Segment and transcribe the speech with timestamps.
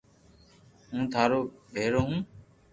[0.89, 1.39] ھون ٿارو
[1.73, 2.19] ڀآرو ھون